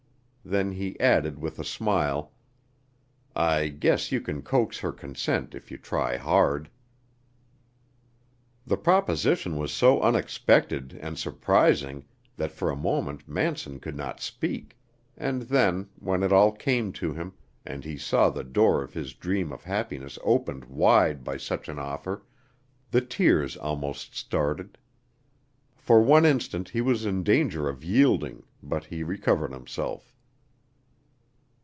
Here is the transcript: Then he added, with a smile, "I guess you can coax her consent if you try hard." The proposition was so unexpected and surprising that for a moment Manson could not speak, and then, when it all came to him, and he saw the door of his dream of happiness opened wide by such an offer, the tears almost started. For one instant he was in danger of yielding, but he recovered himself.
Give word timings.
Then 0.43 0.71
he 0.71 0.99
added, 0.99 1.37
with 1.37 1.59
a 1.59 1.63
smile, 1.63 2.31
"I 3.35 3.67
guess 3.67 4.11
you 4.11 4.19
can 4.19 4.41
coax 4.41 4.79
her 4.79 4.91
consent 4.91 5.53
if 5.53 5.69
you 5.69 5.77
try 5.77 6.17
hard." 6.17 6.67
The 8.65 8.75
proposition 8.75 9.55
was 9.55 9.71
so 9.71 10.01
unexpected 10.01 10.97
and 10.99 11.17
surprising 11.19 12.05
that 12.37 12.51
for 12.51 12.71
a 12.71 12.75
moment 12.75 13.27
Manson 13.29 13.79
could 13.79 13.95
not 13.95 14.19
speak, 14.19 14.75
and 15.15 15.43
then, 15.43 15.89
when 15.99 16.23
it 16.23 16.33
all 16.33 16.51
came 16.51 16.91
to 16.93 17.13
him, 17.13 17.33
and 17.63 17.85
he 17.85 17.95
saw 17.95 18.31
the 18.31 18.43
door 18.43 18.81
of 18.81 18.95
his 18.95 19.13
dream 19.13 19.51
of 19.51 19.63
happiness 19.65 20.17
opened 20.23 20.65
wide 20.65 21.23
by 21.23 21.37
such 21.37 21.69
an 21.69 21.77
offer, 21.77 22.25
the 22.89 23.01
tears 23.01 23.55
almost 23.57 24.15
started. 24.15 24.79
For 25.75 26.01
one 26.01 26.25
instant 26.25 26.69
he 26.69 26.81
was 26.81 27.05
in 27.05 27.21
danger 27.21 27.69
of 27.69 27.83
yielding, 27.83 28.41
but 28.63 28.85
he 28.85 29.03
recovered 29.03 29.51
himself. 29.51 30.07